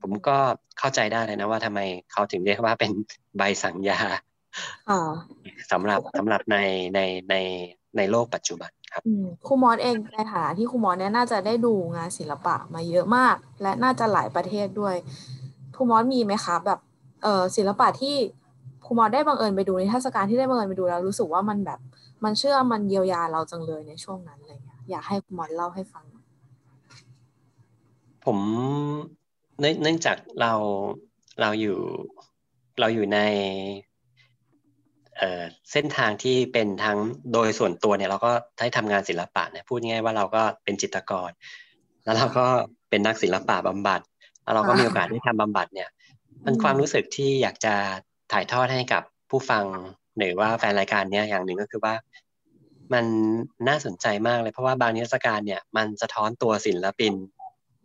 [0.01, 0.38] ผมก็
[0.80, 1.80] เข้าใจได้เลยนะว่าทำไม
[2.12, 2.91] เขาถึงเรียกว่าเป็น
[3.38, 3.99] ใบสั่งยา
[5.71, 6.58] สำหรับสำหรับใน
[6.95, 6.99] ใน
[7.30, 7.36] ใน
[7.97, 9.06] ในโลกปัจจุบัน ครับ
[9.48, 14.96] ครูมอสเองในฐานะที่ครูมอสเนี่ยน่าจะได้ดูงานศิลปะมาเยอะมาก และน่าจะหลายประเทศด้วย
[15.76, 16.80] ครูมอสมีไหมคะแบบ
[17.24, 18.16] เออศิลปะที่
[18.86, 21.80] ครูมอสได้บังเอิญไปดูในเทศกาลที่ได้บังเอิญไปดูแล้วรู้สึกว่ามันแบบ
[22.24, 26.06] มันเชื่อมันเยียวยาเราจังเลยในช่วงนั้นอะไรเงี้ยอยากให้ครูมอสเล่าให้ฟัง
[28.26, 28.38] ผม
[29.60, 30.54] เนื่องจากเรา
[31.42, 31.78] เราอยู่
[32.80, 33.20] เราอยู่ใน
[35.71, 36.97] เส้นทางที่เป็นทั้ง
[37.34, 41.30] โดยส่วนตัวเนี่ยเราก็ได้ทำงานศิลปะเนี่ยพูดง่ายว่าเราก็เป็นจิตรกร
[42.04, 42.45] แล้วเราก็
[42.89, 44.01] เป็นนักศิลปะบำบัด
[44.43, 45.89] แล้วเราก็มีโอกาสได้ทำบำบัดเนี่ย
[46.45, 47.73] มันความรู้สึกที่อยากจะ
[48.32, 49.65] ถ่ายทอดให้กับผู้ฟัง
[50.17, 51.93] หรือว่าแฟนรายการเนี้ยอย่างหนึ่งก็คือว่า
[52.93, 53.06] มัน
[53.67, 57.13] น่าสนใจมากเลยเพราะว่าบางนิทรรศการเนี่ย มันสะท้อนตัวศิลปิน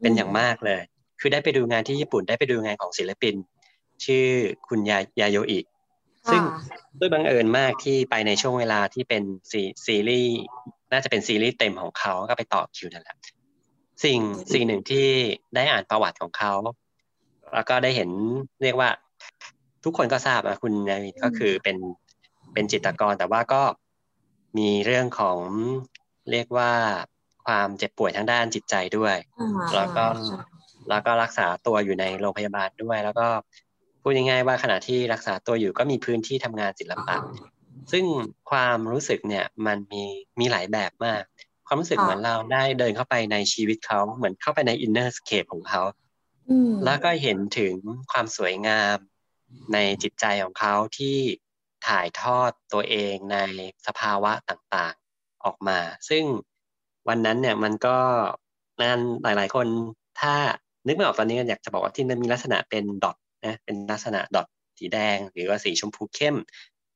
[0.00, 0.80] เป็นอย่างมากเลย
[1.20, 3.34] คือได้ไปดูงานที่ญี่ปุ่นได้ไปดูงานของศิลปิน
[4.04, 4.26] ชื่อ
[4.68, 5.60] คุณยายาโยอิ
[6.30, 6.42] ซึ่ง
[6.98, 10.36] ด้วยบังเอิญมากที่ไปในช่วงเวลาที่เป็นซีซีรีส์
[10.92, 13.16] น่าจะเป็นซีรีส์เต็มของเขาก็ไปต่อคิวนั่นแหละ
[14.04, 14.20] สิ่ง
[14.52, 15.08] สิ่งหนึ่งที่
[15.54, 16.52] ได้อ่านประวัติของเขา
[17.54, 18.10] แล้วก็ได้เห็น
[18.62, 18.90] เรียกว่า
[19.84, 21.76] ทุกคนก็ทราบนะคุณยายก็คือเป็น
[22.52, 23.62] เป็นจิตรกรแต่ว่าก็
[24.58, 25.38] มีเรื่องของ
[26.30, 26.72] เรียกว่า
[27.46, 29.16] ความเจ็บป่วยทางด้านจิตใจด้วย
[29.74, 30.04] แล้วก็
[30.88, 33.28] แล้วก็รักษาตัวอยู่ในโรงพยาบาลด้วย แล้วก็
[34.00, 37.16] พูดง่ายๆว่าขณะที่รักษาตัวอยู่ก็มีพื้นที่ทำงานศิลปะ
[37.92, 38.04] ซึ่ง
[38.50, 40.04] ความรู้สึกเนี่ยมันมี
[40.40, 41.22] มีหลายแบบมาก
[41.66, 45.82] ความรู้สึกเหมือนเราได้เดินเข้าไปในชีวิตเขาเหมือนเข้าไปใน innerscape ของเขา
[46.84, 47.74] แล้วก็เห็นถึง
[48.12, 48.96] ความสวยงาม
[49.72, 51.18] ในจิตใจของเขาที่
[51.86, 53.36] ถ่ายทอดตัวเองใน
[53.86, 56.24] สภาวะต่างๆออกมา ซึ่ง
[57.08, 57.98] วันนั้นเนี่ยมันก็
[58.82, 59.66] นั่นหลาย ๆ คน
[60.20, 60.34] ถ้า
[60.86, 64.46] นึกไม่ออกตอนนี้อยากจะบอกว่าที่นั้นมีลักษณะเป็นดอท นะเป็นลักษณะดอท
[64.78, 66.36] สีแดง หรือว่าสีชมพูเข้ม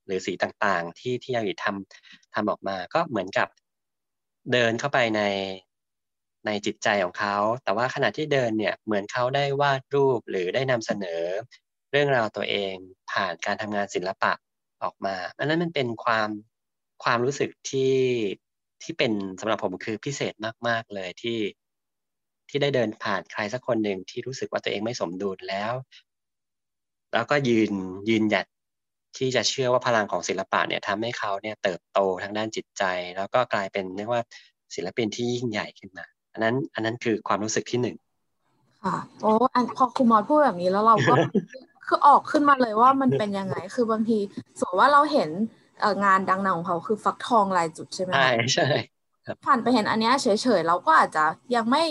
[0.07, 3.49] หรือสีต่างๆ ที่ที่ยาวิทำทำออกมา ก็เหมือนกับ
[4.53, 5.21] เดินเข้าไปใน
[6.47, 11.23] ในจิตใจของเขา แต่ว่าขณะที่เดินเนี่ยเหมือนเขาได้วาดรูปหรือได้นำเสนอ
[11.91, 12.75] เรื่องราวตัวเอง
[13.11, 14.33] ผ่านการทำงานศิลปะ
[14.83, 16.29] ออกมาอันนั้นมันเป็นความ
[17.05, 17.95] ความรู้สึกที่
[18.83, 20.35] ที่เป็นสำหรับผมคือพิเศษ
[20.69, 21.39] มาก ๆเลยที่
[22.49, 25.73] ที่ได้เดินผ่านใครสักคนหนึ่งที่รู้สึกว่าตัวเองไม่สมดุลแล้ว
[27.15, 27.73] แล้วก็ยืน
[28.09, 28.47] ยืนหยัด
[29.17, 32.85] ที่จะเชื่อว่าพลังของศิลปะเนี่ยทำให้เขาเนี่ยเติบโตทางด้านจิตใจ
[33.17, 34.23] แล้วก็กลายเป็นเรียกว่า
[34.75, 37.97] ศิลปินที่ยิ่งใหญ่ขึ้นมาอันนั้นอันนั้นคือความรู้สึกที่หนึ่ง
[38.85, 41.15] ค่ะโอ้อันพอคุณมอสพูดแบบนี้แล้วเราก็
[41.87, 44.19] คือออกขึ้นมาเลยว่ามันเป็นยังไง คือบางที
[44.61, 45.31] สมมติว่าเราเห็น
[46.05, 48.69] งานดังๆของเขาคือฟักทองลายจุดใช่ไหมใช่ใช่
[49.45, 50.27] ผ่านไปเห็นอันนี้เฉ
[50.59, 51.25] ยๆเราก็อาจจะ
[51.55, 51.83] ยังไม่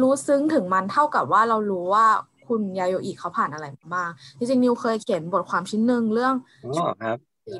[0.00, 2.06] รู้ซึ้งถึงมันเท่ากับว่าเรารู้ว่า
[2.50, 6.34] คุณยาโยอิเขาผ่านอะไรมาบ้างจริงๆนิวเคยเขียนบทความชิ้นหนึ่งเรื่อง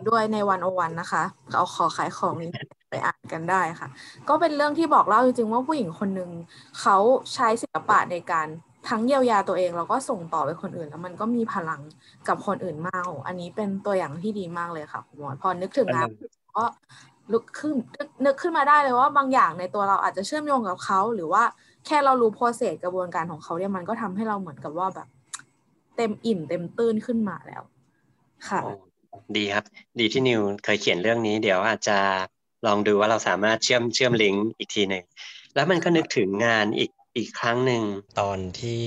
[0.09, 1.23] ด้วยในวันโอวันนะคะ
[1.55, 2.51] เอาขอขายของนี้
[2.91, 3.89] ไปอ่านกันได้ค่ะ
[4.29, 6.31] ก็เป็นเรื่องที่บอกเล่าจริงๆว่าผู้หญิงคนหนึ่ง
[6.81, 6.97] เขา
[7.35, 8.47] ใช้ศิลปะในการ
[8.89, 11.81] ทั้งเยียวยาตัวเองแล้วก็ส่งต่อไปคนอื่น แล้วมันก็มีพลัง
[12.29, 16.05] กับคนอื่นมากอันนี้เป็นตัวอย่างที่ดีมากเลยค่ะคุณหมอพอนึกถึงนะ
[16.57, 16.65] ก็
[17.33, 17.77] ลุกขึ้น
[18.25, 21.43] นึกขึ้นมาได้เลยว่าบางอย่างในตัวเราอาจจะเชื่อมโยงกับเขาหรือว่า
[21.87, 25.09] แค่เรารู้โปรเซสกระบวนการของเขาเนี่ยมันก็ทำให้เราเหมือนกับว่าแบบ
[25.97, 27.63] เต็มอิ่มเต็มตื้นขึ้นมาแล้ว
[28.49, 28.61] ค่ะ
[29.37, 29.65] ดีครับ
[30.01, 31.99] ดีที่นิวเคยเขียนเรื่องนี้ เดี๋ยวอาจจะ
[32.67, 35.05] ลองดูว่าเราสามารถเชื่อมเชื่อมลิงก์อีกทีหนึ่ง
[35.55, 37.83] แล้วมันก็นึกถึงงานอีกอีกครั้งหนึ่ง
[38.21, 38.83] ตอนที่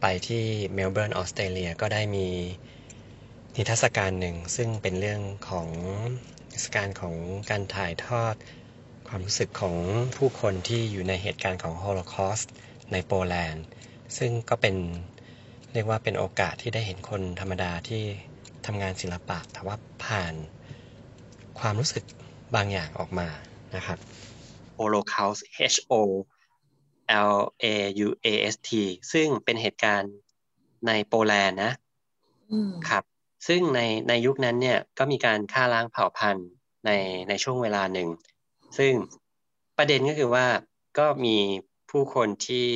[0.00, 0.44] ไปที่
[0.74, 2.26] เมลเบิร์นออสเตรเลียก็ได้มี
[3.56, 5.68] นิทรรศการหนึ่งซึ่งเป็นเรื่องของ
[6.52, 7.14] นิทรรศการของ
[7.50, 8.34] การถ่ายทอด
[9.12, 9.76] ความรู้สึกของ
[10.16, 12.52] ผู้คนที่อยู่ในเหตุการณ์ของโฮโลคอสต์
[12.92, 13.64] ในโปแลนด์
[14.18, 14.76] ซึ่งก็เป็น
[15.72, 18.02] เรียกว่าเป็นโอกาสที่ได้เห็นคนธรรมดาที่
[18.66, 20.34] ทำงานศิลปะแต่ว่าผ่าน
[21.60, 22.04] ความรู้สึก
[22.54, 23.28] บางอย่างออกมา
[23.76, 23.98] นะครับ
[24.78, 25.40] Holocaust
[25.74, 25.94] H O
[27.34, 27.66] L A
[28.06, 28.70] U A S T
[29.12, 30.14] ซึ่งเป็นเหตุการณ์
[30.86, 31.72] ในโปแลนด์นะ
[32.88, 33.04] ครับ
[33.46, 36.48] ซึ่งในในยุคนั้นเนี่ยก็มีการฆ่าล้างเผ่าพันธุ์
[36.86, 36.90] ใน
[37.28, 38.08] ในช่วงเวลาหนึ่ง
[38.78, 38.92] ซึ่ง
[39.78, 40.46] ประเด็นก็คือว่า
[40.98, 41.36] ก็มี
[41.90, 42.68] ผู้คนที่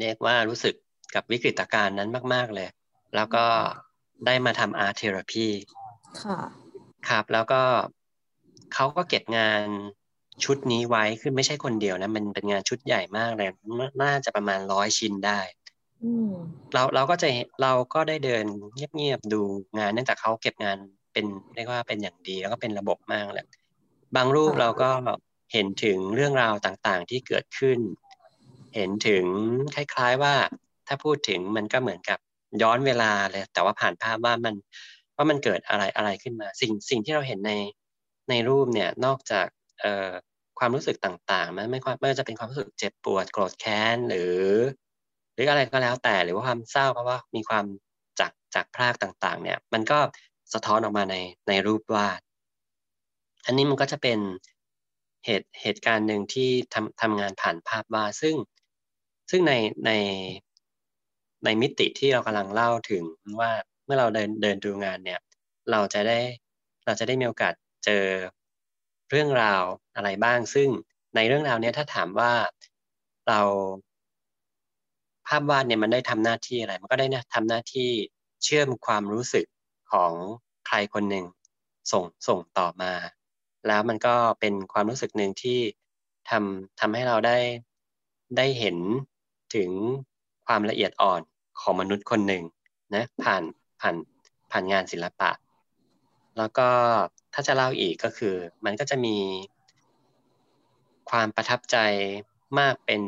[0.00, 0.74] เรียกว่ารู้สึก
[1.14, 2.68] กับวิกฤตการณ์นั้นมาก ๆ เลย
[3.14, 3.44] แล้วก็
[4.26, 5.46] ได้มาทำ art therapy
[6.22, 6.38] ค่ะ
[7.08, 7.62] ครับแล้วก็
[8.74, 9.64] เขาก็เก็บงาน
[10.44, 13.48] ชุดนี้ไว้คือไม่ใช่คนเดียวนะ มันเป็นงานชุดใหญ่มากเลย
[14.02, 15.40] น่าจะประมาณร้อยชิ้นได้
[16.74, 17.28] เราเราก็จะ
[17.62, 19.40] เราก็ได้เดินเงียบๆดู
[19.78, 20.76] งาน เนื่องจากเขาเก็บงาน
[21.12, 23.46] เป็นเรียกว่าเป็นอย่างดีแล้วก็เป็นระบบมากเลย
[24.16, 24.90] บางรูปเราก็
[25.52, 27.78] เห็นถึงเรื่องราวต่างๆที่เกิดขึ้น
[28.74, 29.24] เห็นถึง
[29.74, 30.34] คล้ายๆว่า
[30.88, 32.18] ถ้าพูดถึงมันก็เหมือนกับ
[32.62, 34.54] ย้อนเวลาเลยแต่ว่าผ่านภาพว่ามัน
[35.16, 37.52] ว่ามันเกิดอะไรอะไรขึ้นมา สิ่งสิ่งที่เราเห็นใน
[38.30, 39.46] ในรูปเนี่ยนอกจาก
[39.80, 40.10] เอ่อ
[40.58, 44.36] ความรู้สึกต่างๆมันไม่ไม่ว่าจะเป็นความรู้สึกเจ็บปวดโกรธแค้นหรือ
[45.34, 47.64] หรืออะไรก็แล้วแต่หรือว่าความเศร้าเพราะว่ามีความ
[48.20, 49.98] จากจากพรากต่างๆ เนี่ย มันก็
[50.54, 51.16] สะท้อนออกมาใน
[51.48, 52.20] ในรูปวาด
[53.44, 54.18] อันนี้มันก็จะเป็น
[55.24, 58.36] เหตุเหตุการณ์หนึ่งที่ทำทำงานผ่านภาพวาดซึ่ง
[59.30, 59.52] ซึ่งใน
[59.86, 59.90] ใน
[61.44, 63.04] ในมิติที่เรากำลังเล่าถึง
[63.40, 63.52] ว่า
[63.84, 65.20] เมื่อเราเดินเดินดูงานเนี่ย
[65.70, 66.18] เราจะได้
[66.84, 68.04] เราจะได้มีโอกาสเจอ
[69.10, 69.62] เรื่องราว
[69.94, 70.68] อะไรบ้าง ซึ่ง
[71.16, 72.32] ในเรื่องราวนี้ถ้าถามว่า
[73.28, 73.40] เรา
[75.26, 77.90] ภาพวาดเนี่ยมันได้ทำหน้าที่อะไร มันก็ได้นะทำหน้าที่
[78.44, 79.46] เชื่อมความรู้สึก
[79.92, 80.12] ของ
[80.66, 81.24] ใครคนหนึ่ง
[81.92, 82.92] ส่งส่งต่อมา
[83.66, 85.58] แล้วมันก็เป็นความรู้สึกหนึ่งที่
[86.30, 87.38] ทำทำให้เราได้
[88.36, 88.76] ได้เห็น
[89.54, 89.70] ถึง
[90.46, 91.20] ความละเอียดอ่อน
[91.60, 92.44] ของมนุษย์คนหนึ่ง
[92.94, 93.42] นะผ่าน
[93.80, 93.96] ผ่าน
[94.50, 95.30] ผ่านงานศิลปะ
[96.38, 96.68] แล้วก็
[97.34, 99.16] ถ้าจะเล่าอีกก็คือ มันก็จะมี
[101.10, 101.76] ความประทับใจ
[102.58, 103.02] มากเป็น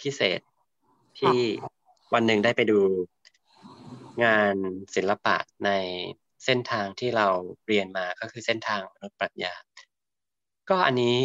[0.00, 0.40] พิเศษ
[1.18, 1.38] ที่
[2.14, 2.80] วันหนึ่งได้ไปดู
[4.24, 4.54] งาน
[4.94, 5.70] ศิลปะใน
[6.44, 7.26] เส้นทางที่เรา
[7.66, 9.54] เรียนมาก็คือเส้นทางมนุษย์ปรัชญา
[10.70, 11.16] ก็อันนี้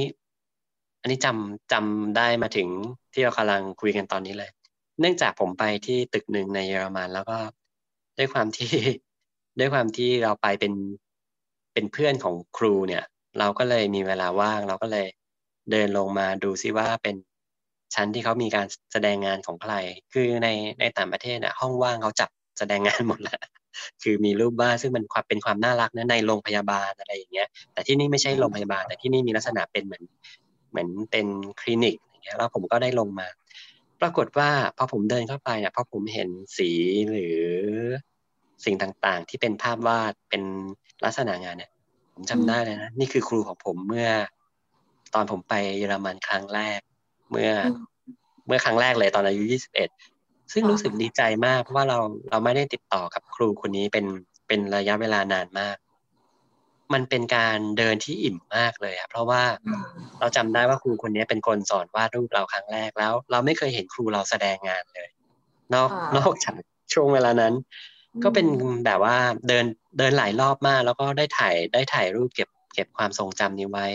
[1.01, 2.69] อันนี้จำจำได้มาถึง
[3.13, 4.51] ที่เรากำลังคุยกันตอนนี้เลย
[4.99, 7.37] เนื่องจากผมไปที่ตึกหนึ่งในเยอรมัน แล้วก็
[8.17, 8.71] ด้วยความที่
[9.59, 10.73] ด้วยความที่เราไปเป็น
[11.73, 13.03] เป็นเพื่อนของครูเนี่ย
[13.39, 15.07] เราก็เลยมีเวลาว่าง เราก็เลย
[15.71, 17.15] เดินลงมาดูซิว่าเป็น
[17.95, 19.73] ชั้นที่เขามีการแสดงงานของใคร
[20.13, 20.47] คือใน
[20.79, 23.39] ในต่างประเทศอะห้องว่างเขาจับแสดงงานหมดแล้ว
[24.03, 30.03] คือมีรูปบ้านซึ่งมันความเป็นความน่ารักนะในโรงพยาบาลอะไรอย่างเงี้ย แต่ที่นี่ไม่ใช่โรงพยาบาล แต่ที่นี่มีลักษณะเป็นเหมือน
[30.69, 31.25] เหมือนเป็น
[31.61, 33.27] คลินิกอย่างเงี้ยแล้วผมก็ได้ลงมา
[34.01, 36.69] ปรากฏว่าพอผมเดินเข้าไปเนี่ยพอผมเห็นสี
[37.09, 37.39] หรือ
[38.65, 40.43] สิ่งต่างๆ ที่เป็นภาพวาดเป็น
[41.05, 41.71] ลักษณะงานเนี่ย
[42.13, 44.09] ผมจำได้เลยนะนี่คือครูของผมเมื่อ
[45.13, 46.79] ตอนผมไปเยอรมันครั้งแรก
[47.31, 47.51] เมื่อ
[48.47, 49.89] เมื่อครั้งแรกเลยตอนอายุยี่สิบเอ็ด
[50.53, 51.97] ซึ่งรู้สึกดีใจมาก เพราะว่าเรา
[52.29, 54.05] เราไม่ได้ติดต่อกับครูคนนี้เป็น
[54.47, 55.77] เป็นระยะเวลานานมาก
[56.93, 59.43] มันเป็นการเดินที่อิ่มมากเลยอะเพราะว่า
[60.19, 65.09] เราจำได้ว่าครูคนนี้เป็นคนสอนวาดรูปเราครั้งแรกแล้ว เราไม่เคยเห็นครูเราแสดงงานเลย
[65.73, 66.55] นอกนอกจาก
[66.93, 67.53] ช่วงเวลานั้น
[68.23, 68.47] ก็เป็น
[68.85, 69.65] แบบว่าเดิน
[69.97, 73.87] เดินหลายรอบมาก แล้วก็ได้ถ่ายได้ถ่ายรูปเก็บเก็บความทรงจำนี้ไว้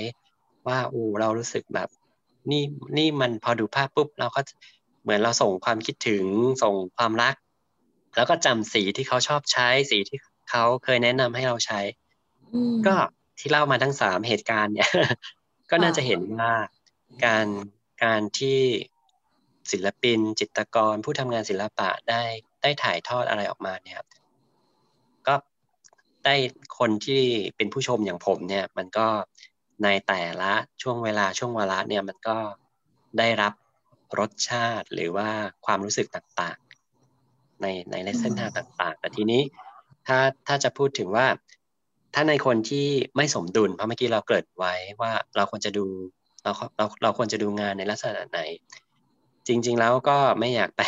[0.66, 1.88] ว่าอู้เรารู้สึกแบบ
[2.50, 2.62] นี่
[2.96, 4.40] นี่มันพอดูภาพปุ๊บเราก็
[5.04, 6.24] เหมือนเราส่งความคิดถึง
[6.62, 7.34] ส่งความรัก
[8.16, 10.18] แล้วก็จำสีที่เขาชอบใช้สีที่
[10.50, 11.80] เขาเคยแนะนำให้เราใช้
[12.86, 12.96] ก็
[13.38, 14.90] ที่เล่ามาทั้งสามเหตุการณ์เนี่ย
[15.70, 16.52] ก็น่าจะเห็นว่า
[17.24, 17.46] การ
[18.04, 18.60] การที่
[19.72, 22.22] ศิลปิน จิตรกร ผู้ทำงานศิลปะได้
[22.62, 24.00] ได้ถ่ายทอดอะไรออกมาเนี่ย
[25.26, 25.34] ก็
[26.24, 26.34] ได้
[26.78, 27.22] คนที่
[27.56, 29.06] เป็นผู้ชมอย่างผมเนี่ย มันก็
[29.82, 32.36] ในแต่ละช่วงเวลาช่วงเวลาเนี่ยมันก็
[33.18, 33.52] ได้รับ
[34.18, 35.28] รสชาติหรือว่า
[35.66, 37.66] ความรู้สึกต่างๆ ใน
[38.04, 39.42] ในเส้นทางต่างๆ แต่ทีนี้
[40.06, 41.26] ถ้าถ้าจะพูดถึงว่า
[42.14, 42.86] ถ้าในคนที่
[43.16, 45.84] ไม่สมดุลเพราะเมื่อกี้เราเกิดไว้ว่าเราควรจะดู
[46.42, 48.40] เราเราเราควรจะดูงานในลักษณะไหน
[49.46, 50.82] จริง ๆ แล้วก็ไม่อยากไป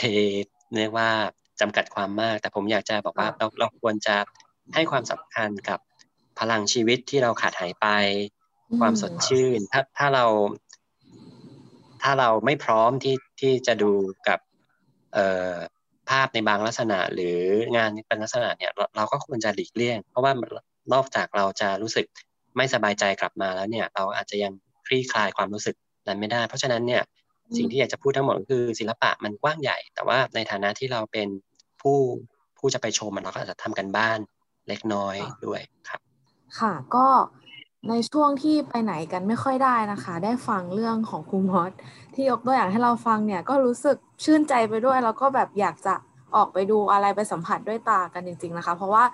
[0.76, 1.10] เรียกว่า
[1.60, 4.16] จำกัดความมาก แต่ผมอยากจะบอกว่าเราเราควรจะ
[4.74, 5.78] ให้ความสำคัญกับ
[6.38, 7.86] พลังชีวิตที่เราขาดหายไป
[8.80, 10.24] ความสดชื่น ถ้าถ้าเรา
[12.02, 13.92] ถ้าเราไม่พร้อมที่ที่จะดู
[14.28, 14.38] กับ
[15.14, 15.54] เอ่อ
[16.10, 17.38] ภาพในบางลักษณะหรือ
[17.76, 20.32] งานเป็นลักษณะเนี่ยเราก็ควรจะหลีกเลี่ยง เพราะว่า
[20.92, 22.06] นอกจากเราจะรู้สึก
[22.56, 24.52] ไม่สบายใจกลับมาแล้วเนี่ยเราอาจจะยัง
[24.86, 27.02] คลี่คลายความรู้สึกนั้นไม่ได้ เพราะฉะนั้นเนี่ย
[27.56, 31.28] สิ่งที่อยากจะพูดทั้งหมดคือศิลปะมันกว้างใหญ่ แต่ว่าในฐานะที่เราเป็น
[31.82, 31.98] ผู้
[32.58, 34.18] ผู้จะไปชมมันเราก็อาจจะทำกันบ้าน
[34.68, 36.00] เล็กน้อยด้วยครับ
[36.58, 37.06] ค่ะก็
[37.88, 41.72] ในช่วงที่ไปไหนกันไม่ค่อยได้นะคะ ได้ฟังเรื่องของครูมอส
[42.14, 45.94] ที่ยกตัวอย่างให้เราฟังเนี่ยก็รู้สึกชื่นใจไปด้วย แล้วก็แบบอยากจะ
[46.36, 49.04] ออกไปดูอะไรไปสัมผัสด้วยตากันจริง ๆนะคะ เพราะว่า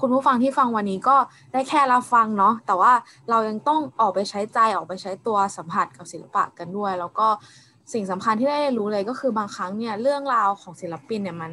[0.00, 1.16] คุณผู้ฟังที่ฟังวันนี้ก็
[1.52, 2.92] ได้แค่รับฟังเนาะแต่ว่า
[3.30, 7.26] เรายังต้องออกไปใช้ใจออกไปใช้ตัวสัมผัสกับศิลปะกันด้วย แล้วก็
[7.92, 11.52] สิ่งสำคัญที่ได้รู้เลยก็คือบางครั้งเนี่ยเรื่องราวของศิลปินเนี่ยมัน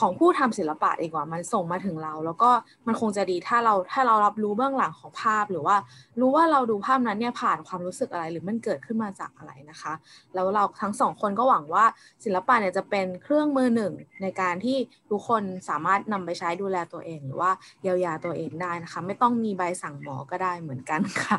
[0.00, 2.50] ของผู้ทำศิลปะดีกว่า มันส่งมาถึงเรา แล้วก็
[2.86, 5.76] มันคงจะดีถ้าเราถ้าเรารับรู้เบื้องหลังของภาพ หรือว่า
[6.20, 9.92] รู้ว่าเราดูภาพนั้นเนี่ยผ่านความรู้สึกอะไร หรือมันเกิดขึ้นมาจากอะไรนะคะ
[10.34, 11.84] แล้วเราทั้งสองคนก็หวังว่า
[12.24, 14.76] ศิลปะเนี่ยจะเป็นเครื่องมือหนึ่งในการที่
[15.10, 17.50] ทุกคนสามารถนำไปใช้ดูแลตัวเอง หรือว่า
[17.82, 21.38] เยียวยาตัวเองได้นะคะ ไม่ต้องมีใบสั่งหมอก็ได้เหมือนกันค่ะ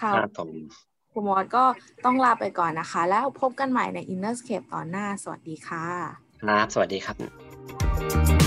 [0.00, 0.12] ค่ะ
[1.12, 1.64] คุณมอสก็
[2.04, 5.86] ต้องลาไปก่อนนะคะ แล้วพบกันใหม่ใน Innerscape ตอนหน้า สวัสดีค่ะ
[6.42, 7.16] ครับสวัสดีครับ
[7.78, 8.39] Bye.